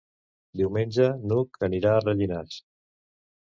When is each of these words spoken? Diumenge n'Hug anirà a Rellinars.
Diumenge 0.61 1.05
n'Hug 1.31 1.61
anirà 1.69 1.95
a 1.99 2.03
Rellinars. 2.09 2.61